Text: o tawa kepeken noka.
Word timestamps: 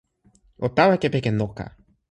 o 0.65 0.67
tawa 0.75 0.95
kepeken 1.01 1.35
noka. 1.39 1.65